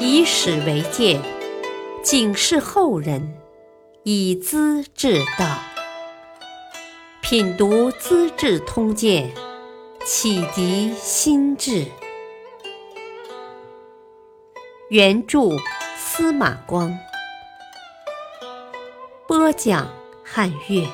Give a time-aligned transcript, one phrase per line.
[0.00, 1.20] 以史为鉴，
[2.04, 3.34] 警示后人，
[4.04, 5.58] 以资治道。
[7.20, 9.28] 品读《资治通鉴》，
[10.06, 11.84] 启迪心智。
[14.88, 15.56] 原著
[15.96, 16.96] 司马光，
[19.26, 19.92] 播讲
[20.24, 20.86] 汉乐。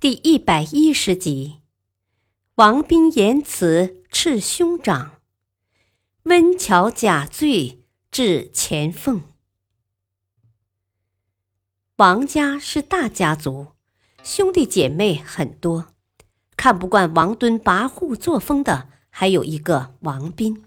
[0.00, 1.60] 第一百一十集，
[2.54, 5.20] 王斌言辞斥兄长，
[6.22, 9.22] 温峤假罪至钱凤。
[11.96, 13.72] 王家是大家族，
[14.22, 15.88] 兄弟姐妹很多。
[16.56, 20.64] 看不惯王敦跋扈作风的，还有一个王斌。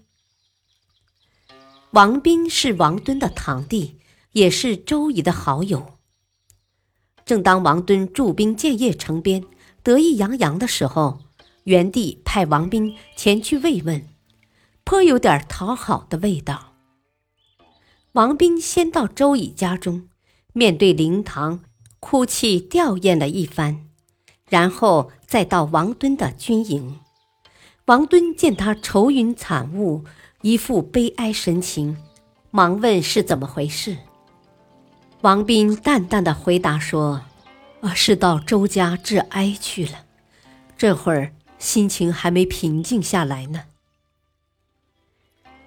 [1.92, 3.98] 王斌是王敦的堂弟，
[4.32, 5.98] 也是周仪的好友。
[7.24, 9.46] 正当王敦驻兵建业城边，
[9.82, 11.20] 得意洋洋的时候，
[11.68, 14.02] 元帝派王斌前去慰问，
[14.84, 16.72] 颇有点讨好的味道。
[18.12, 20.08] 王斌先到周乙家中，
[20.54, 21.60] 面对灵堂，
[22.00, 23.84] 哭泣吊唁了一番，
[24.48, 27.00] 然后再到王敦的军营。
[27.84, 30.04] 王敦见他愁云惨雾，
[30.40, 31.98] 一副悲哀神情，
[32.50, 33.98] 忙问是怎么回事。
[35.20, 37.20] 王斌淡淡的回答说
[37.82, 40.06] ：“啊，是到周家致哀去了，
[40.78, 43.64] 这会儿心情还没平静下来呢。”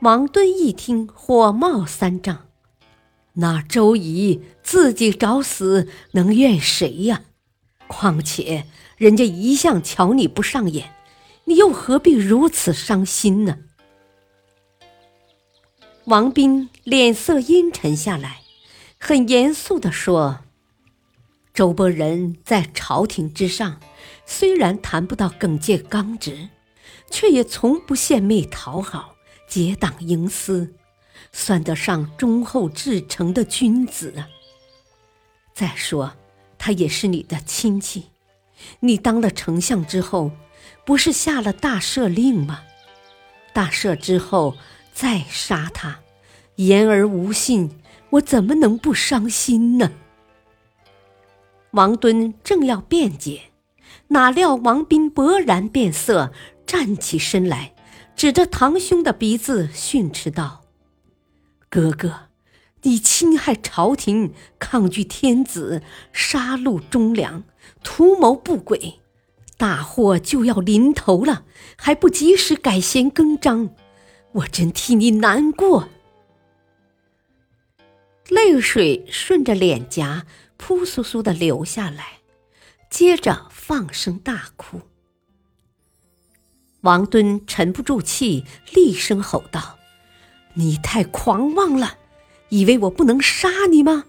[0.01, 2.47] 王敦一听，火冒三丈
[3.33, 7.23] ：“那周仪自己找死，能怨谁呀？
[7.87, 8.65] 况且
[8.97, 10.93] 人家一向瞧你不上眼，
[11.45, 13.59] 你又何必如此伤心呢？”
[16.05, 18.39] 王斌脸色阴沉下来。
[19.03, 20.41] 很严肃地说
[21.55, 23.79] ：“周伯仁在朝廷之上，
[24.25, 26.49] 虽然谈不到耿介刚直，
[27.09, 29.15] 却也从不献媚讨好、
[29.47, 30.73] 结党营私，
[31.31, 34.29] 算得上忠厚至诚的君子啊。
[35.53, 36.13] 再说，
[36.57, 38.05] 他也是你的亲戚，
[38.79, 40.31] 你当了丞相之后，
[40.85, 42.63] 不是下了大赦令吗？
[43.53, 44.55] 大赦之后
[44.93, 45.99] 再杀他，
[46.55, 47.69] 言而无信。”
[48.11, 49.89] 我怎么能不伤心呢？
[51.71, 53.50] 王敦正要辩解，
[54.09, 56.31] 哪料王斌勃然变色，
[56.65, 57.73] 站起身来，
[58.15, 60.63] 指着堂兄的鼻子训斥道
[61.69, 62.29] ：“哥哥，
[62.83, 65.81] 你侵害朝廷，抗拒天子，
[66.11, 67.43] 杀戮忠良，
[67.83, 68.99] 图谋不轨，
[69.57, 71.45] 大祸就要临头了，
[71.77, 73.69] 还不及时改弦更张，
[74.33, 75.89] 我真替你难过。”
[78.29, 80.25] 泪水顺着脸颊
[80.55, 82.20] 扑簌簌的流下来，
[82.91, 84.81] 接着放声大哭。
[86.81, 89.79] 王敦沉不住气，厉声吼道
[90.53, 91.97] ：“你太狂妄了，
[92.49, 94.05] 以为我不能杀你吗？”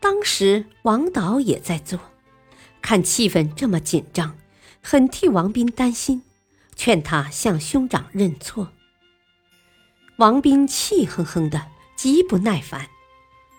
[0.00, 2.00] 当时王导也在做，
[2.82, 4.36] 看气氛这么紧张，
[4.82, 6.22] 很替王斌担心，
[6.74, 8.72] 劝他向兄长认错。
[10.16, 11.68] 王斌气哼哼的。
[11.96, 12.88] 极不耐烦，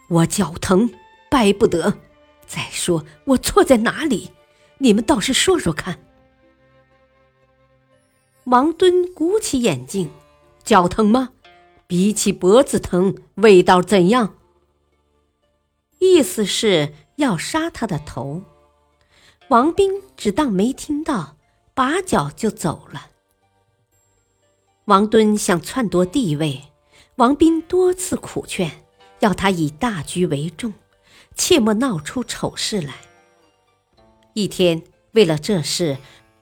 [0.10, 0.92] 我脚疼，
[1.32, 1.98] 掰不得。
[2.46, 4.32] 再说我错在哪里？
[4.78, 6.00] 你们倒是说说看。
[8.46, 10.12] 王敦鼓起眼睛，
[10.64, 11.32] 脚疼吗？
[11.88, 14.36] 比起脖子疼，味道怎样？
[16.00, 18.44] 意思是要杀他的头。
[19.50, 21.38] 王斌只当没听到，
[21.74, 23.08] 拔脚就走了。
[24.86, 26.62] 王敦想篡夺帝位。
[27.16, 28.84] 王斌多次苦劝，
[29.20, 30.74] 要他以大局为重，
[31.36, 32.94] 切莫闹出丑事来。
[34.34, 35.98] 一天，为了这事，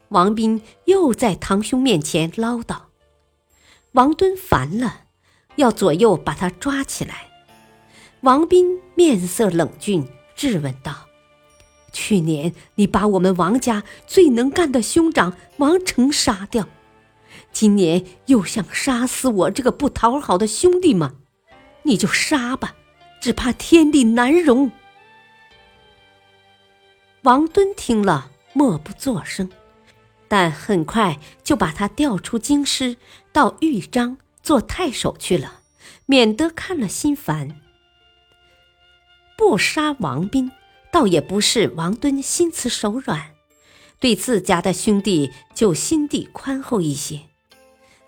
[0.10, 2.84] 王斌又在堂兄面前唠叨。
[3.94, 5.02] 王敦烦了，
[5.58, 7.28] 要左右把他抓起来。
[8.22, 11.08] 王斌面色冷峻，质问道
[11.94, 16.68] ：“去年你把我们王家最能干的兄长王成杀掉。”
[17.52, 21.14] 今年又想杀死我这个不讨好的兄弟吗？
[21.84, 22.76] 你就杀吧，
[23.22, 24.72] 只怕天地难容。
[27.24, 29.50] 王敦听了，默不作声，
[30.28, 32.98] 但很快就把他调出京师，
[33.32, 35.62] 到豫章做太守去了，
[36.06, 37.62] 免得看了心烦。
[39.38, 40.52] 不杀王斌，
[40.92, 43.32] 倒也不是王敦心慈手软，
[44.02, 47.22] 对自家的兄弟就心地宽厚一些。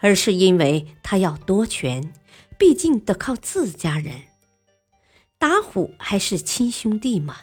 [0.01, 2.13] 而是因为他要夺权，
[2.57, 4.23] 毕竟得靠自家人。
[5.37, 7.37] 打虎还是亲兄弟嘛，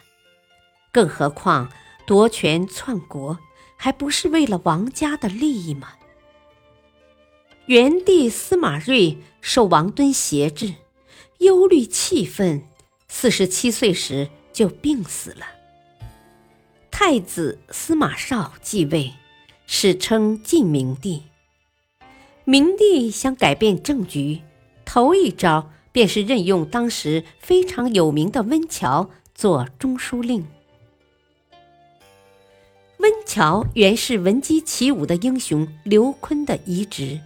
[0.93, 1.69] 更何况
[2.05, 3.39] 夺权篡国，
[3.75, 5.89] 还不是为了王家的利益吗？
[7.65, 10.75] 元帝司马睿受王敦挟制，
[11.39, 12.61] 忧虑气愤，
[13.07, 15.45] 四十七岁时就病死了。
[16.91, 19.13] 太子司马绍继位，
[19.65, 21.23] 史称晋明帝。
[22.43, 24.41] 明帝想改变政局，
[24.85, 30.45] 头一招便是任用当时非常有名的温峤做中书令。
[33.33, 37.19] 温峤原是闻鸡起舞的英雄刘琨的遗侄，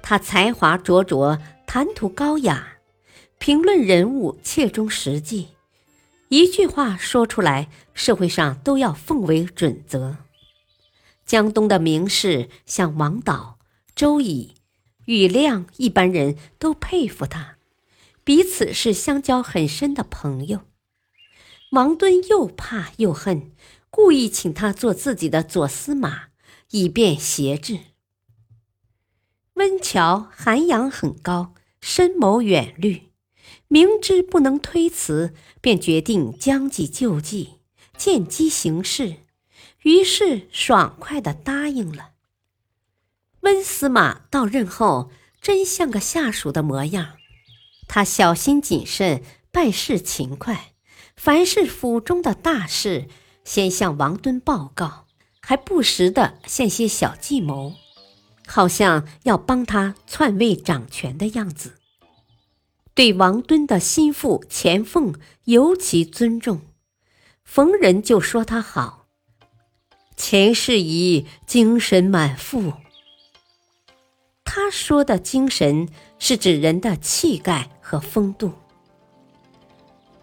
[0.00, 2.78] 他才华卓卓，谈吐高雅，
[3.38, 5.48] 评论人物切中实际，
[6.28, 10.16] 一句话说出来，社会上都要奉为准则。
[11.26, 13.58] 江东的名士像王导。
[13.94, 14.54] 周乙、
[15.04, 17.58] 庾亮一般人都佩服他，
[18.24, 20.60] 彼此是相交很深的朋友。
[21.72, 23.52] 王敦又怕又恨，
[23.90, 26.28] 故意请他做自己的左司马，
[26.70, 27.78] 以便挟制。
[29.54, 33.10] 温峤涵养很高，深谋远虑，
[33.68, 37.58] 明知不能推辞，便决定将计就计，
[37.96, 39.16] 见机行事，
[39.82, 42.12] 于是爽快地答应了。
[43.40, 45.10] 温司马到任后，
[45.40, 47.16] 真像个下属的模样。
[47.88, 50.74] 他小心谨慎，办事勤快，
[51.16, 53.08] 凡是府中的大事，
[53.50, 55.06] 先向王敦报告，
[55.40, 57.74] 还不时的献些小计谋，
[58.46, 61.74] 好像要帮他篡位掌权的样子。
[62.94, 65.16] 对王敦的心腹钱凤
[65.46, 66.60] 尤其尊重，
[67.42, 69.06] 逢人就说他好。
[70.16, 72.74] 钱氏仪精神满腹。
[74.44, 75.88] 他说的精神
[76.20, 78.52] 是指人的气概和风度。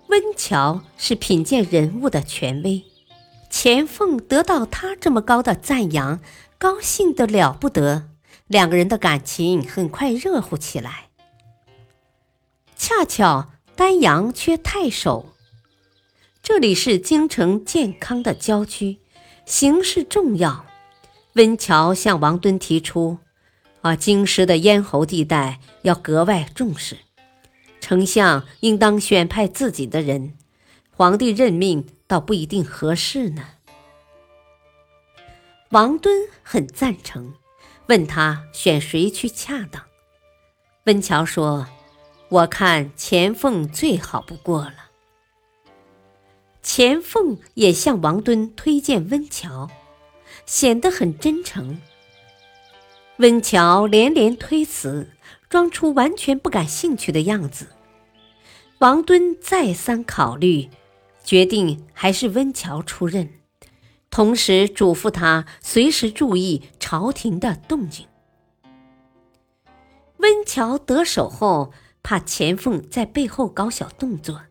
[0.07, 2.81] 温峤是品鉴人物的权威，
[3.49, 6.19] 钱凤得到他这么高的赞扬，
[6.57, 8.09] 高兴得了不得，
[8.47, 11.07] 两个人的感情很快热乎起来。
[12.75, 15.33] 恰巧丹阳缺太守，
[16.43, 18.99] 这里是京城健康的郊区，
[19.45, 20.65] 形势重要。
[21.33, 23.19] 温峤向王敦提出。
[23.81, 26.97] 啊，京师的咽喉地带要格外重视，
[27.79, 30.33] 丞相应当选派自己的人，
[30.89, 33.43] 皇帝任命倒不一定合适呢。
[35.71, 37.33] 王敦很赞成，
[37.87, 39.83] 问他选谁去恰当。
[40.85, 41.67] 温峤说
[42.29, 44.87] ：“我看钱凤最好不过了。”
[46.63, 49.69] 钱凤也向王敦推荐温峤，
[50.45, 51.81] 显得很真诚。
[53.17, 55.11] 温峤连连推辞，
[55.49, 57.67] 装出完全不感兴趣的样子。
[58.79, 60.69] 王敦再三考虑，
[61.27, 63.29] 决定还是温峤出任，
[64.09, 68.07] 同时嘱咐他随时注意朝廷的动静。
[70.19, 74.43] 温峤得手后，怕钱凤在背后搞小动作，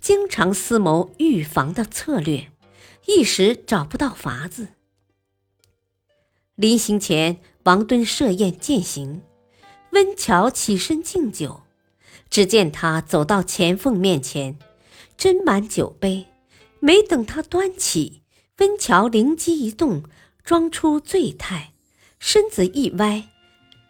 [0.00, 2.52] 经常思谋预防的策略，
[3.06, 4.68] 一时找不到法子。
[6.54, 7.40] 临行前。
[7.64, 9.22] 王敦设宴饯行，
[9.92, 11.62] 温峤起身敬酒。
[12.28, 14.58] 只见他走到钱凤面前，
[15.22, 16.26] 斟满酒杯。
[16.80, 18.22] 没等他端起，
[18.58, 20.02] 温乔灵机一动，
[20.42, 21.74] 装出醉态，
[22.18, 23.28] 身子一歪，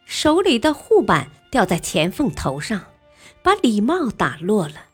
[0.04, 2.84] 手里的护板掉在钱凤头上，
[3.42, 4.88] 把礼帽打落了。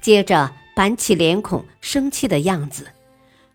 [0.00, 2.88] 接着板起脸孔，生气的样子：“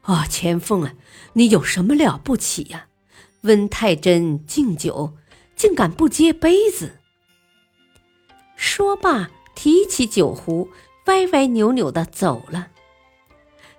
[0.03, 0.93] 啊，钱凤啊，
[1.33, 2.87] 你有什么了不起呀？”
[3.43, 5.17] 温太真敬酒，
[5.57, 6.99] 竟敢不接杯子。
[8.55, 10.69] 说罢，提起酒壶，
[11.05, 12.69] 歪歪扭扭的走了。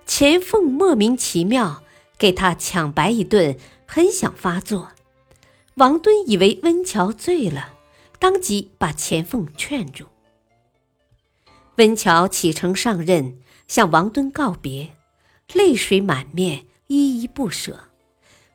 [0.05, 1.83] 钱凤莫名其妙，
[2.19, 4.91] 给他抢白一顿，很想发作。
[5.75, 7.75] 王敦以为温峤醉了，
[8.19, 10.07] 当即把钱凤劝住。
[11.77, 14.91] 温峤启程上任，向王敦告别，
[15.55, 17.85] 泪水满面，依依不舍。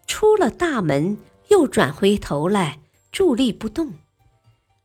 [0.05, 2.79] 出了大门，又转回头来，
[3.11, 3.93] 伫立不动，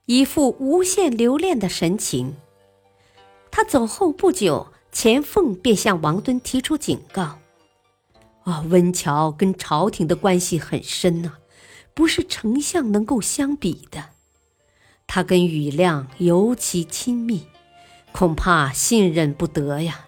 [0.06, 2.36] 一副无限留恋的神情。
[3.52, 7.38] 他走后不久，钱凤便向王敦提出警告
[8.44, 11.34] ：“啊，温峤跟朝廷的关系很深呐，
[11.92, 14.06] 不是丞相能够相比的。
[15.06, 17.46] 他跟庾亮尤其亲密，
[18.10, 20.06] 恐怕信任不得呀。”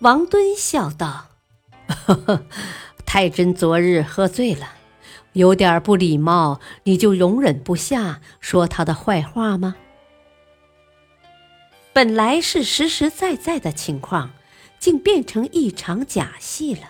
[0.00, 1.28] 王敦笑道。
[1.88, 2.42] 呵呵，
[3.06, 4.72] 太真昨日喝醉了，
[5.32, 9.76] 有点不礼貌，你就容忍不下说他的坏话吗？
[11.96, 14.32] 本来是实实在在的情况，
[14.78, 16.82] 竟变成一场假戏了。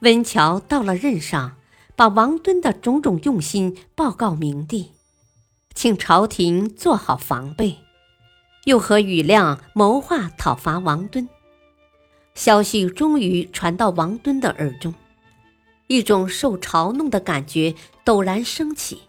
[0.00, 1.56] 温峤到了任上，
[1.94, 4.90] 把王敦的种种用心报告明帝，
[5.74, 7.78] 请朝廷做好防备，
[8.64, 11.26] 又和庾亮谋划讨伐王敦。
[12.34, 14.92] 消息终于传到王敦的耳中，
[15.86, 19.00] 一种受嘲弄的感觉陡然升起。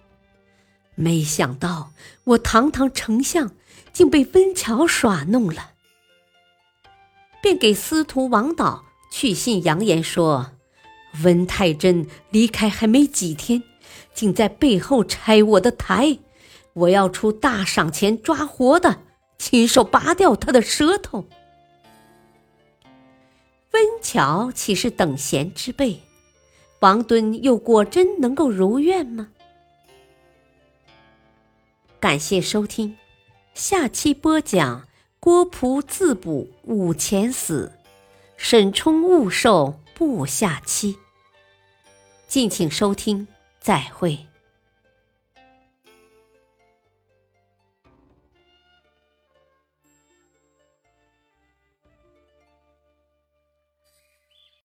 [0.96, 1.92] 没想到
[2.24, 3.52] 我堂堂丞相
[3.98, 5.72] 竟被温峤耍弄了，
[7.42, 10.52] 便给司徒王导去信扬言说
[11.26, 13.64] ：“温太真离开还没几天，
[14.14, 16.20] 竟在背后拆我的台，
[16.74, 19.02] 我要出大赏钱抓活的，
[19.40, 21.28] 亲手拔掉他的舌头。”
[23.74, 26.02] 温峤岂是等闲之辈？
[26.82, 29.30] 王敦又果真能够如愿吗？
[32.00, 32.96] 感谢收听，
[33.58, 34.88] 下期播讲
[35.20, 37.72] 郭璞自捕五钱死，
[38.38, 41.00] 沈冲误寿不下期。
[42.28, 43.28] 敬请收听，
[43.60, 44.28] 再会。